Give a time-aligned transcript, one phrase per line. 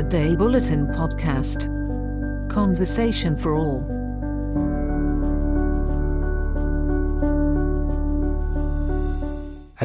[0.00, 1.60] A Day Bulletin Podcast.
[2.58, 3.80] Conversation for all.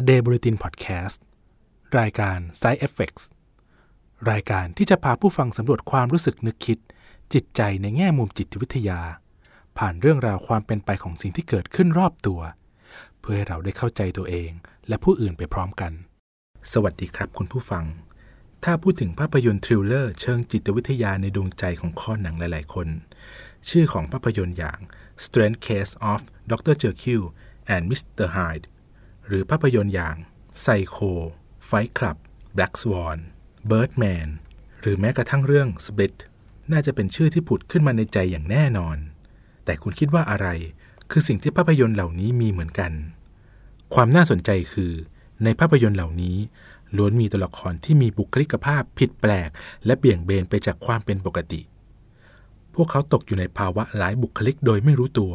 [0.00, 1.18] A Day Bulletin Podcast
[1.98, 3.24] รายการ Side Effects
[4.30, 6.78] รายการที่จะพาผู้ฟังสำรวจความรู้สึกนึกคิด
[7.32, 9.00] จิตใจในแง่มุมจิตวิทยา
[9.78, 12.40] ผ่านเรื่องราวความเป็นไปของสิ่งที่เกิดขึ้นรอบตัว
[13.20, 14.50] เพื่อให้เราได้เข้าใจตัวเอง
[14.88, 15.92] และผู้อื่นไปพร้อมกัน
[16.72, 17.86] สวัสดีครับคุณผู้ฟัง
[18.64, 22.88] ถ้าพูดถึงภาพยนตร์ทริลเลอร์เชิงจิตวิทยาในดวงใจของข้อหนังหลาย ๆ คน
[23.68, 24.78] ชื่อของภาพยนตร์อย่าง
[25.24, 26.20] Strange Case of
[26.50, 26.74] Dr.
[26.82, 27.24] Jekyll
[27.74, 28.28] and Mr.
[28.36, 28.66] Hyde
[29.26, 30.16] หรือภาพยนตร์อย่าง
[30.62, 31.12] Psycho
[31.68, 32.16] Fight Club
[32.56, 33.18] Black Swan
[33.70, 34.28] Birdman
[34.80, 36.16] หรือแม้กระทั่งเรื่อง Split
[36.72, 38.96] น่าจะเป็นชื่อที่ผุดขึ้นมาในใจอย่างแน่นอน
[39.64, 40.48] แต่คุณคิดว่าอะไร
[41.10, 42.92] คือสิ่งที่ภาพยนตร์เหล่านี้มีเหมือนกัน
[43.94, 44.92] ความน่าสนใจคือ
[45.44, 46.36] ในภาพยนตร์เหล่านี้
[46.96, 49.50] ล้วนมีตัวละครที่มีบุคลิกภาพผิดแปลก
[49.86, 51.62] และเบี่ยงเบนไปจากความเป็นปกติ
[52.74, 55.34] พวกเขาตกอยู่ในภาวะหลายบุคลิกโดยไม่รู้ตัว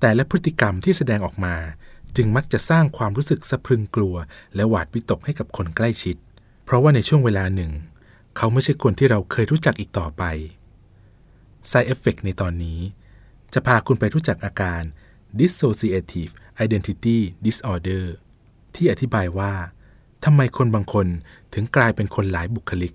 [0.00, 1.56] แต่และพฤติกรรมที่แสดงออกมา
[2.16, 4.14] จึงมักจะสร้างความรู้สึกสะพรึงกลัว
[4.54, 6.16] และหวาดวิตกให้กับคนใกล้ชิด
[6.64, 7.72] เพราะว่าในช่วงเวลาหนึ่ง
[8.36, 10.22] เขาไม่ใช่คนที่เราเคยรู้จักอีกต่อไป
[11.70, 12.80] Side Effect ในตอนนี้
[13.54, 14.82] จะพาคุณไปรู้จักอาการ
[15.38, 16.32] Dissociative
[16.64, 18.04] Identity Disorder
[18.74, 19.52] ที่อธิบายว่า
[20.26, 21.06] ทำไมคนบางคน
[21.54, 22.92] ถึงกลายเป็นคนหลายบุคลิก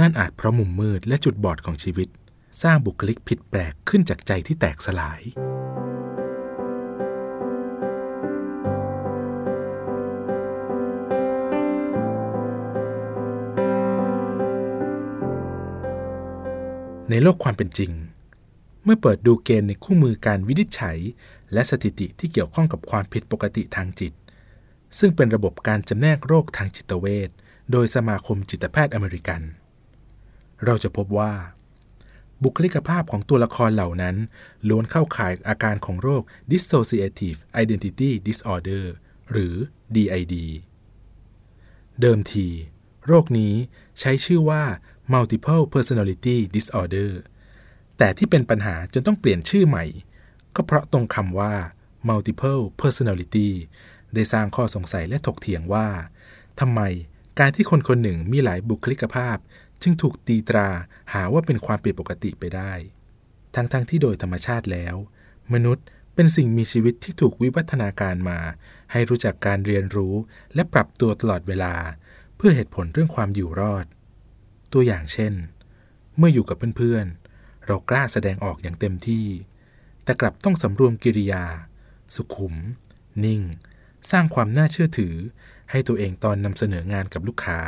[0.00, 2.08] นั่นอาจเพราะมุมมืดและจุดบอดของชีวิต
[2.62, 5.20] สร้างบุคลิกผิดแปลกขึ้นจากใจที่แตกสลาย
[17.10, 17.92] ในโลกความเป็นจริง
[18.84, 20.98] เมื่อเปิดดูเกณฑ์ในคู่มือการวินิจฉัย
[21.52, 24.12] และสถิติที่เกี่ยวข้องกับความผิดปกติทางจิต
[24.98, 27.30] ซึ่งเป็นระบบการจำแนกโรคทางจิตเวช
[27.72, 29.42] โดยสมาคมจิตแพทย์อเมริกัน
[30.64, 31.32] เราจะพบว่า
[32.42, 34.16] บุคลิกภาพของตัวละครเหล่านั้น
[34.68, 38.84] ล้วนเข้าข่ายอาการของโรค Dissociative Identity Disorder
[39.30, 39.54] หรือ
[39.94, 40.34] DID
[42.00, 42.48] เดิมที
[43.06, 43.54] โรคนี้
[44.00, 44.62] ใช้ชื่อว่า
[45.12, 47.10] Multiple Personality Disorder
[47.98, 49.84] แต่ที่เป็นปัญหาจนต้องเปลี่ยนชื่อใหม่
[50.54, 51.54] ก็เพราะตรงคำว่า
[52.08, 53.50] Multiple Personality
[54.14, 55.86] ได้สร้างข้อสงสัยและถกเถียงว่า
[56.60, 56.80] ทำไม
[57.38, 59.36] การที่คนคนหนึ่งมีหลายบุคลิกภาพ
[59.82, 60.68] จึงถูกตีตรา
[61.12, 62.72] หาว่าเป็นความผิดปกติไปได้
[63.54, 64.96] ทั้งๆทที่โดยธรรมชาติแล้ว
[65.52, 65.84] มนุษย์
[66.14, 68.38] เป็นสิ่งมีชีวิตที่ถูกวิวัฒนาการมา
[68.92, 70.14] ให้รู้จักการเรียนรู้
[70.54, 71.74] และปรับตัวตลอดเวลา
[72.36, 73.86] เพื่อเหตุผลเรื่องความอยู่รอด
[74.72, 75.34] ตัวอย่างเช่น
[76.16, 79.26] เมื่ออยู่กับเพื่อนๆ เรากล้าแสดงออกอย่างเต็มที่
[80.04, 81.44] แต่กลับต้องสำรวมกิริยา
[82.14, 82.54] สุขุม
[83.24, 83.42] นิ่ง
[84.10, 85.14] สร้างความน่าเชื่อถือ
[85.70, 87.60] ให้ตัวเองตอนนำเสนองานกับลูกค้า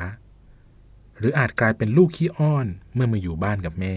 [1.19, 3.97] หรืออาจกลายเป็นลูกขี้อ้อนเมื่อมาอยู่บ้านกับแม่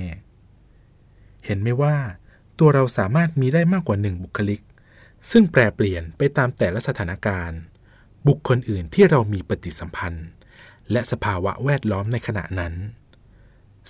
[1.45, 1.95] เห็นไหมว่า
[2.59, 4.61] ตัวเราสามารถมีได้มากกว่าหนึ่งบุคลิก
[5.31, 7.59] ซึ่งแปรเปลี่ยนไปตามแต่ละสถานการณ์
[8.27, 10.27] บุคคลอื่นที่เรามีปฏิสัมพันธ์
[10.91, 12.73] และสภาวะแวดล้อมในขณะนั้น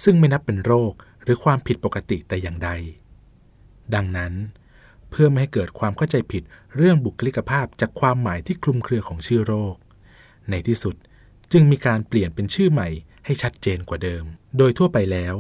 [0.04, 2.70] ซึ่งไม่นับเป็นโรคหรือความผิดปกติแต่อย่างใด
[3.96, 4.34] ดังนั้น
[5.12, 6.44] เพื่อไม่ให้เกิดความเข้าใจผิด
[6.76, 9.76] เรื่องบุคลิกภาพจากความหมายที่คลุมเครือของชื่อโรค
[10.50, 10.96] ในที่สุด
[11.52, 12.90] จึงมีการเปลี่ยนเป็นชื่อใหม่
[13.26, 14.24] ให้ชัดเจนกว่าเดิม
[14.58, 15.36] โดยทั่วไปแล้ว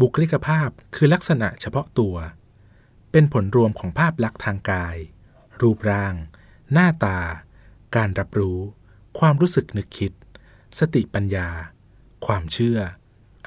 [0.00, 2.16] บุคลิกภาพคือลักษณะเฉพาะตัว
[3.12, 4.96] เป็นผลรวมของภาพลักษณ์ทางกาย
[5.60, 6.14] รูปร่าง
[6.72, 7.18] หน้าตา
[7.96, 8.58] การรับรู้
[9.18, 10.12] ความรู้สึกนึกคิด
[10.78, 11.48] สติปัญญา
[12.26, 12.78] ความเชื่อ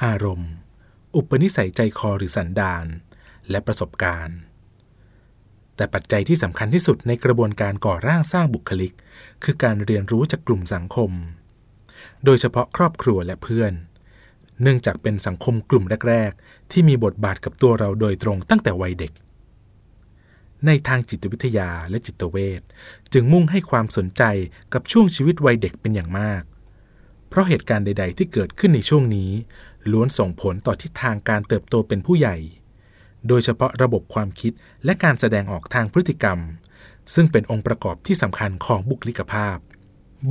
[0.04, 0.52] อารมณ์
[1.16, 2.86] อุปนิสัยใจคอหรือสันดาน
[3.50, 4.40] และประสบการณ์
[5.80, 8.94] แต่ปัจจัยที่สำคัญที่สุดในกระบวนการก่อร่างสร้างบุคลิก
[9.44, 11.12] คือการเรียนรู้จากกลุ่มสังคม
[12.26, 13.74] โดยเฉพาะครอบครัวและเพื่อน
[14.62, 19.12] เนื่องจากเป็นสังคมกลุ่มแรก ๆ ที่มีบทบาทกับตัวเราโดยตรงตั้งแต่วัยเด็ก
[20.66, 22.62] ในทางจิตวิทยาและจิตเวช
[23.14, 24.24] จึงมุ่งให้ความสนใจ
[24.74, 26.44] กับช่วงชีวิตวัยเด็กเป็นอย่างมาก
[27.30, 29.32] เพราะเหตุการณ์ใด ๆ ที่เกิดขึ้นในช่วงนี้
[29.92, 32.38] ล้วนส่งผลต่อทิศทางการเติบโตเป็นผู้ใหญ่
[33.28, 34.52] โดยเฉพาะระบบความคิด
[34.86, 36.40] และการแสดงออกทางพฤติกรรม
[37.14, 39.58] ซึ่งเป็นองค์ประกอบที่สำคัญของบุคลิกภาพ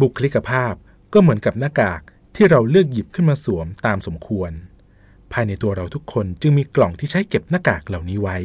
[0.00, 0.74] บุคลิกภาพ
[1.12, 2.00] ก็เหมือนกับหน้ากาก
[2.34, 4.52] ที่เราเลือกหยิบขึ้นมาสวมตามสมควร
[5.32, 8.38] ภายในตัวเราทุกคนจึงมีกล่องที่ใช้เก็บหน้ากากเหล่านี้ไว้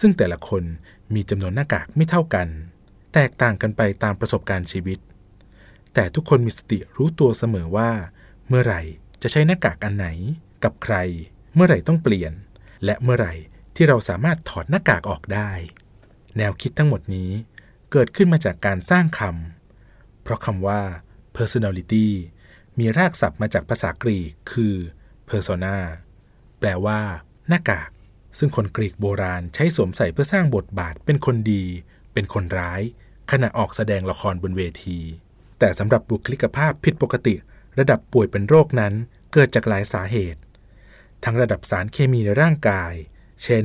[0.00, 0.62] ซึ่งแต่ละคน
[1.14, 2.48] มีจำนวนหน้ากากไม่เท่ากัน
[3.14, 4.98] แตกต่างกันไปตามประสบการณ์ชีวิต
[5.94, 7.90] แต่ทุกคนมีสติรู้ตัวเสมอว่า
[8.48, 8.82] เมื่อไหร่
[9.22, 10.08] จะใช้หน้ากากอันไหน
[10.64, 10.96] กับใคร
[11.54, 12.32] เมื่อไหร่ต้องเปลี่ยน
[12.84, 13.34] และเมื่อไหร่
[13.80, 15.50] ที่เราสามารถถอดหน้ากากออกได้
[16.36, 17.30] แนวคิดทั้งหมดนี้
[17.92, 20.80] เกิดขึ้นมาจากการสร้างคำ เพราะคำว่า
[21.36, 22.06] personality
[22.78, 24.74] มีรากศัพท์มาจากภาษากรีกคือ
[25.28, 25.76] persona
[26.58, 27.00] แปลว่า
[27.48, 27.90] หน้ากาก
[28.38, 31.64] ซึ่งคนกรีกโบราณใช้สวมใส่เพื่อสร้างบทบาทเป็นคนดี
[32.12, 32.80] เป็นคนร้าย
[33.30, 34.98] ขณะออกแสดงละครบนเวที
[35.58, 37.34] แต่สำหรับบุคลิกภาพผิดปกติ
[37.78, 38.94] ระดับป่วยเป็นโรคนั้น
[39.32, 40.40] เกิดจากหลายสาเหตุ
[41.24, 42.94] ทั้งระดับสารเคมีในร่างกาย
[43.44, 43.64] เช่น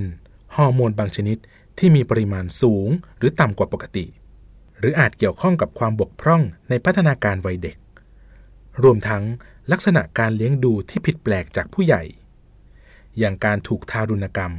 [0.55, 1.37] ฮอร์โมนบางชนิด
[1.77, 4.05] ที่มีปริมาณสูงหรือต่ำกว่าปกติ
[4.79, 7.77] หรืออาจเกี่ยวข้องกับความบกพร่องในพัฒนาการวัยเด็ก
[8.83, 9.23] รวมทั้ง
[9.71, 12.03] ลักษณะการเลี้ยงดูที่ผิดแปลกจากผู้ใหญ่
[13.19, 14.53] อย่างการถูกทารุณกรรม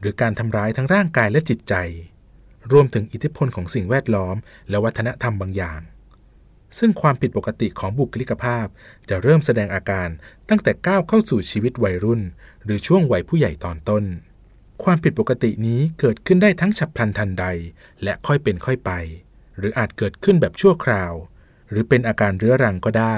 [0.00, 1.74] หรือการทำร้ายทั้งร่างกายและจิตใจ
[2.72, 4.36] รวมถึงอิทธิพลของสิ่งแวดล้อม
[4.70, 5.80] และวัฒนธรรมบางอย่าง
[6.78, 8.66] ซึ่งความผิดปกติของบุคลิกภาพ
[9.08, 10.08] จะเริ่มแสดงอาการ
[10.48, 12.20] ตั้งแต่ก้าวเข้าสู่ชีวิตวัยรุ่น
[12.64, 14.04] หรือช่วงวัยผู้ใหญ่ตอนต้น
[14.84, 17.46] ความผิดปกตินี้เกิดขึ้นได้ทั้งฉับพลันทันใด
[18.02, 18.90] และค่อยเป็นค่อยไป
[19.58, 21.12] หรืออาจเกิดขึ้นแบบชั่วคราว
[21.70, 23.16] หรือเป็นอาการเรื้อรังก็ได้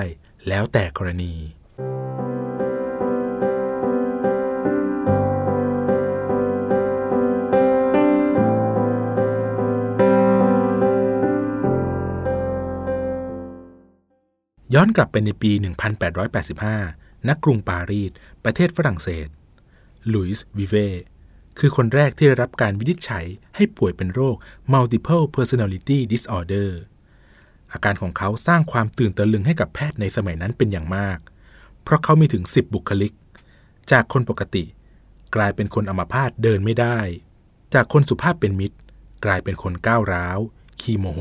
[0.49, 1.35] แล้วแต่กรณี
[14.75, 15.53] ย้อนกลับไปในปี
[16.41, 18.13] 1885นักกรุงปารีส
[18.45, 19.29] ประเทศฝรั่งเศส
[20.13, 20.77] ลุยส์วิเว
[21.59, 23.25] คือคนแรกที่ได้รับการวินิจฉัย
[23.57, 24.37] ให้ป่วยเป็นโรค
[24.73, 26.71] multiple personality disorder
[27.73, 31.19] อาการของเขาสร้างความตื่นตะลึงให้กับแพทย์ในสมัยนั้นเป็นอย่างมาก
[31.83, 33.13] เพราะเขามีถึง 10 บุคลิก
[33.93, 34.65] จากคนปกติ
[35.35, 36.99] กลายเป็นคนอัมพาตเดินไม่ได้
[37.75, 38.77] จากคนสุภาพเป็นมิตร
[39.25, 40.39] กลายเป็นคนก้าวร้าว
[40.81, 41.21] ขี้โมโห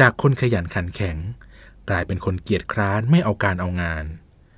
[0.00, 1.16] จากคนขยันขันแข็ง
[1.90, 4.04] กลายเป็นคนเกียจคร้านไม่เอาการเอางาน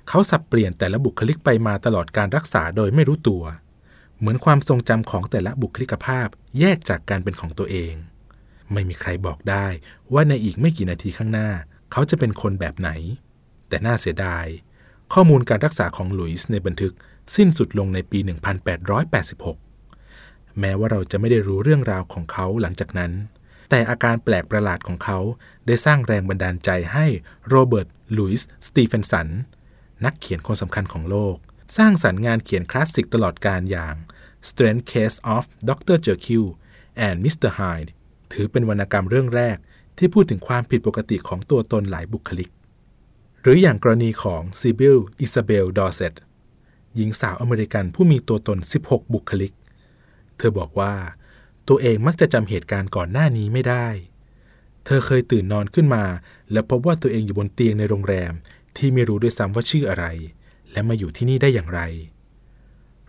[0.09, 3.43] เขาสับเปลี่ยนแต่ละบุคลิกไปมาตลอดการรักษาโดยไม่รู้ตัว
[4.23, 6.27] เหมือนความทรงจำของแต่ละบุคลิกภาพ
[6.59, 7.93] แยกจากการเป็นของตัวเอง
[8.73, 9.67] ไม่มีใครบอกได้
[10.13, 11.49] ว่าในอีกไม่กี่นาทีข้างหน้า
[11.91, 12.89] เขาจะเป็นคนแบบไหน
[13.67, 14.45] แต่น่าเสียดาย
[15.13, 16.93] ข้อมูลการรักษาของหลุยส์ในบันทึก
[17.35, 18.19] สิ้นสุดลงในปี
[19.79, 23.11] 1886 แม้ว่าเราจะไม่ได้รู้เรื่องราวของเขาหลังจากนั้น
[23.69, 25.19] แต่อาการแปลกประหลาดของเขา
[25.67, 27.05] ได้สร้างแรงบันดาลใจให้
[27.49, 27.87] โรเบิร์ต
[28.17, 29.27] ลุยส์ สตีเฟนสัน
[30.05, 31.35] นักเขียนคนสำคัญของโลก
[31.77, 33.95] สร้างสรรค์งานเขียนคลาสสิกตลอดกาลอย่าง
[34.49, 35.97] Strange Case of Dr.
[36.05, 36.47] Jekyll
[37.07, 37.51] and Mr.
[37.59, 37.91] Hyde
[38.31, 39.57] ถือเป็นวรรณกรรมเรื่องแรก
[39.97, 42.49] ที่พูดถึงความผิดปกติของตัวตนหลายบุคลิก
[43.41, 46.13] หรืออย่างกรณีของซิบิลอิซาเบลดอร์เซต
[46.95, 49.53] หญิงสาวอเมริกันผู้มีตัวตน 16 บุคลิก
[50.37, 50.93] เธอบอกว่า
[51.67, 53.87] ตัวเองมักจะจำเหตุการณ์ก่อนหน้านี้ไม่ได้
[54.85, 56.05] เธอเคยตื่นนอนขึ้นมา
[56.51, 58.33] และพบว่าตัวเองอยู่บนเตียงในโรงแรม
[58.77, 60.05] ที่ไม่รู้ด้วยซ้ำว่าชื่ออะไร
[60.73, 61.81] และมาอยู่ที่นี่ได้อย่างไร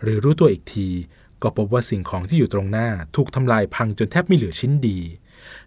[0.02, 0.88] หรือรู้ตัวอีกที
[1.42, 4.98] ก็พบว่าสิ่งของที่อยู่ตรงหน้าถูกทำลายพังจนแทบไม่เหลือชิ้นดี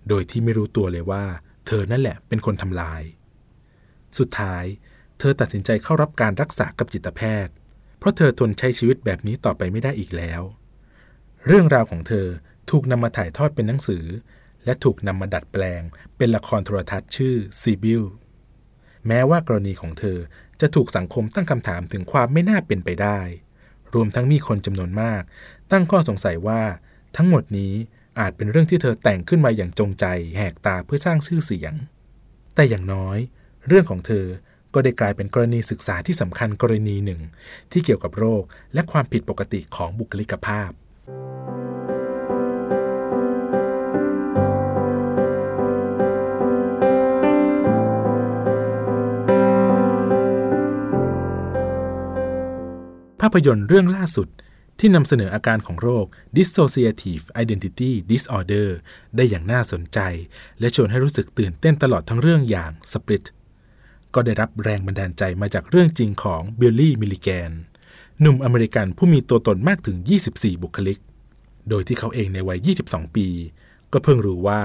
[0.07, 1.23] โดยที่ไม่รู้ตัวเลยว่า
[1.67, 3.01] เธอนั่นแหละเป็นคนทำลาย
[4.17, 4.63] สุดท้าย
[5.19, 7.53] เธอตัดสินใจเข้ารับการรักษากับจิตแพทย์
[7.99, 10.41] เพราะเธอทนใช้ชีวิตแบบนี้ต่อไปไม่ได้อีกแล้ว
[11.47, 12.27] เรื่องราวของเธอ
[12.71, 14.05] ถูกนำมาถ่ายทอดเป็นหนังสือ
[14.65, 15.81] และถูกนำมาดัดแปลง
[16.17, 18.03] เป็นละครโทรทัศน์ชื่อซีบิล
[19.07, 20.17] แม้ว่ากรณีของเธอ
[20.61, 23.19] จะถูกสังคมตั้งคำถามถึงความไม่น่าเป็นไปได้
[23.93, 25.21] รวมทั้งมีคนจำนวนมาก
[25.71, 26.61] ตั้งข้อสงสัยว่า
[27.15, 27.73] ทั้งหมดนี้
[28.19, 30.05] อาจเป็นเรื่องที่เธอแต่งขึ้นมาอย่างจงใจ
[30.37, 31.73] แหกตาเพื่อสร้างชื่อเสียง
[32.55, 33.17] แต่อย่างน้อย
[33.67, 34.25] เรื่องของเธอ
[34.73, 37.21] ก็ได้กลายเป็นกรณีศึกษาที่สำคัญกรณีหนึ่ง
[37.71, 38.43] ที่เกี่ยวกับโรค
[38.73, 54.27] และความผิดปกติของบุคลิกภาพาพยนตร์เรื่องล่าสุด
[54.79, 56.05] ที่นำเสนออาการของโรค
[56.37, 58.69] dissociative identity disorder
[59.15, 59.99] ได้อย่างน่าสนใจ
[60.59, 63.23] และชวนให้รู้สึกตื่นเต้นตลอดทั้งเรื่องอย่าง Split
[64.13, 67.51] ก็ได้รับแรงบันดาลใจมาจากเรื่องจริงของบิลลี่ มิลลิแกน
[68.21, 69.97] หนุ่มอเมริกันผู้มีตัวตนมากถึง
[70.29, 70.99] 24 บุคลิก
[71.69, 73.27] โดยที่เขาเองในวัย 22 ปี
[73.91, 74.61] ก็เพิ่งรู้ว่า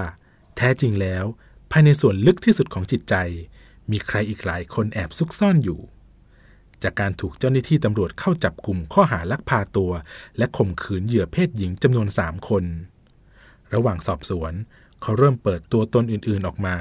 [0.57, 1.25] แท้จริงแล้ว
[1.71, 3.14] ภายในส่วนลึกที่สุดของจิตใจ
[3.90, 5.81] มีใครอีกหลายคนแอบซุกซ่อนอยู่
[6.85, 9.93] จากการถูกเจ้าหน้าที่ตำรวจเข้าจับกลุ่มข้อหาลักพาตัว
[10.39, 12.65] และข่มขืนเหยื่อเพศหญิงจำนวน3คน
[13.75, 14.53] ระหว่างสอบสวน
[15.03, 16.77] เขาเริ่มเปิดตัวตนอื่นๆออกมา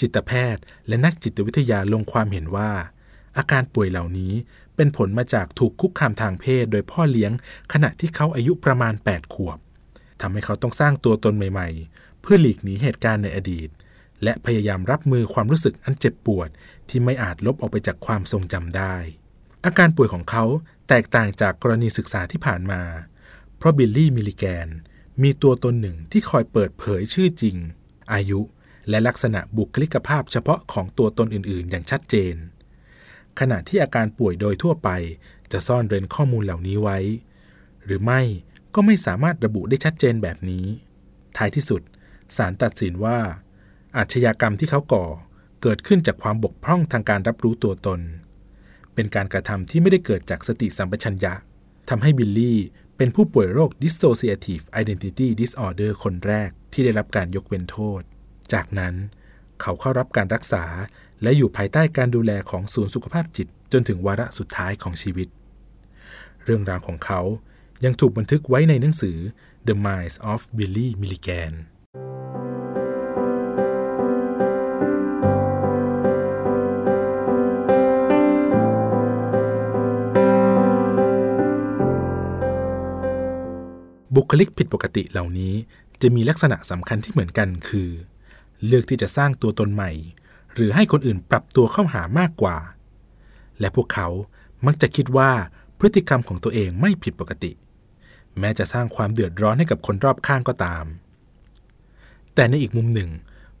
[0.00, 2.70] จิตแพทย์และนักจิตวิทยาลงความเห็นว่า
[3.36, 4.32] อาการป่วยเหล่านี้
[4.76, 7.32] เป็นผลมาจากถูกคุกคามทางเพศโดยพ่อเลี้ยง
[7.72, 9.58] ขณะที่เขาอายุประมาณ 8 ขวบ
[10.20, 13.68] ทำให้เขาต้องสร้างตัวตนใหม่ๆ เพื่อหลีกหนีเหตุการณ์ในอดีต
[14.22, 16.48] และพยายามรับมือความรู้สึกอันเจ็บปวด
[16.88, 18.96] ที่ไม่อาจลบออกไปจากความทรงจำได้
[19.64, 20.44] อาการป่วยของเขา
[20.88, 22.82] แตกต่างจากกรณีศึกษาที่ผ่านมา
[23.56, 24.68] เพราะบิลลี่มิลลิแกน
[25.22, 27.56] มีตัวตนหนึ่งที่คอยเปิดเผยชื่อจริง
[28.12, 28.40] อายุ
[28.88, 32.34] และลักษณะบุคลิกภาพเฉพาะของตัวตนอื่น ๆ อย่างชัดเจน
[33.38, 34.88] ขณะที่อาการป่วยโดยทั่วไป
[35.52, 36.98] จะซ่อนเร้นข้อมูลเหล่านี้ไว้
[37.84, 38.20] หรือไม่
[38.74, 40.66] ก็ไม่สามารถระบุได้ชัดเจนแบบนี้
[41.36, 41.82] ท้ายที่สุด
[42.36, 43.18] ศาลตัดสินว่า
[43.96, 45.06] อาชญากรรมที่เขาก่อ
[45.66, 48.00] เกิดขึ้นจากความบกพร่องทางการรับรู้ตัวตน
[48.94, 51.34] เป็นการกระทำที่ไม่ได้เกิดจากสติสัมปชัญญะ
[51.90, 52.58] ทำให้บิลลี่
[52.96, 58.00] เป็นผู้ป่วยโรค dissociative identity disorder คนแรกที่ได้รับการยกเว้นโทษ
[58.52, 58.94] จากนั้น
[59.60, 60.64] เขาเข้ารับการรักษา
[61.22, 65.28] และอยู่ภายใต้การดูแลของศูนย์สุขภาพจิต จนถึงวาระสุดท้ายของชีวิต
[66.44, 67.20] เรื่องราวของเขา
[67.84, 69.18] ยังถูกบันทึกไว้ในหนังสือ
[69.68, 71.54] The Minds of Billy Milligan
[84.30, 85.54] คลิกผิดปกติเหล่านี้
[86.02, 87.90] จะมีลักษณะสำคัญที่เหมือนกันคือ
[88.66, 89.90] เลือกที่จะสร้างตัวตนใหม่
[90.54, 92.56] หรือให้คนอื่นปรับตัวเข้าหามากกว่า
[93.60, 94.08] และพวกเขา
[94.66, 95.30] มักจะคิดว่า
[95.78, 97.52] พฤติกรรมของตัวเองไม่ผิดปกติ
[98.38, 100.84] แม้จะสร้างความเดือดร้อนให้กับคนรอบข้างก็ตาม
[102.34, 103.10] แต่ในอีกมุมหนึ่ง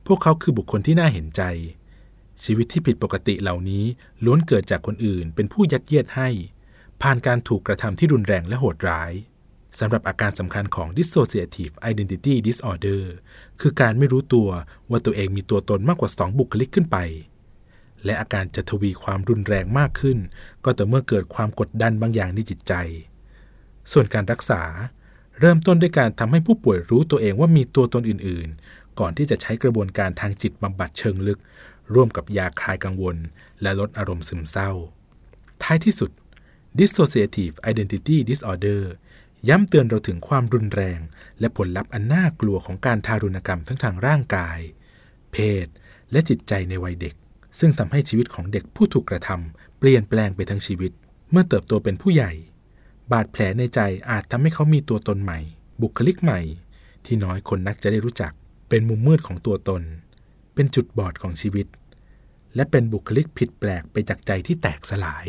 [0.06, 1.42] พวกเขาคือบุคคลที่น่าเห็นใจ
[2.44, 3.84] ชีวิตที่ผิดปกติเหล่านี้
[4.24, 6.28] ล้วนเกิดจากคนอื่นเป็นผู้ยัดเยียดให้
[7.02, 9.12] ผ่านการถูกกระทำที่รุนแรงและโหดร้าย
[9.78, 13.02] สำหรับอาการสำคัญของ dissociative identity disorder
[13.60, 14.48] คือการไม่รู้ตัว
[14.90, 16.98] ว่าตัวเองมีตัวตนมากกว่า 2 บุคลิกขึ้นไป
[18.04, 20.18] และอาการจะทวีความรุนแรงมากขึ้น
[20.64, 22.72] ก็แต่เมื่อเกิดความกดดันบางอย่างในจิตใจ
[23.92, 24.62] ส่วนการรักษา
[25.40, 31.38] เริ่มต้นด้วยการทำให้ผู้ป่วยรู้ตัวเองว่ามีตัวตนอื่น ๆ ก่อนที่จะใช้กระบวนการทางจิตบำบัดเชิงลึก
[31.94, 33.16] ร่วมกับยาคลายกังวล
[33.62, 34.70] และลดอารมณ์ซึมเศร้า
[35.62, 36.10] ท้ายที่สุด
[36.78, 38.82] dissociative identity disorder
[39.48, 41.00] ย้ำเตือนเราถึงความรุนแรง
[41.40, 44.58] และผลลัพธ์อันน่ากลัวของการทารุณกรรมทั้งทางร่างกาย
[45.32, 45.66] เพศ
[46.12, 47.14] และจิตใจในวัยเด็ก
[47.58, 50.92] ซึ่งทำให้ชีวิตของเด็กผู้ถูกกระทำเปลี่ยนแปลงไปทั้งชีวิต
[51.30, 52.32] เมื่อเติบโตเป็นผู้ใหญ่
[53.12, 55.38] บาดแผลในใจอาจทำให้เขามีตัวตนใหม่
[55.82, 56.40] บุคลิกใหม่
[57.04, 58.32] ที่น้อยคนนักจะได้รู้จัก
[58.68, 59.82] เป็นมุมมืดของตัวตน
[60.54, 61.66] เป็นจุดบอดของชีวิต
[62.54, 65.26] และเป็นบุคลิกผิดแปลกไปจากใจที่แตกสลาย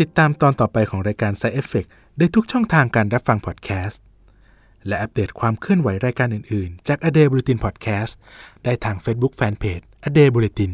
[0.00, 1.88] ติดตามตอนต่อไปของรายการ Side Effect
[2.18, 4.02] ได้ทุกช่องทางการรับฟังพอดแคสต์
[4.86, 8.12] และอัปเดตความเคลื่อนไหวรายการอื่น ๆ จาก A Day Bulletin Podcast
[8.64, 10.72] ได้ทาง Facebook Fanpage A Day Bulletin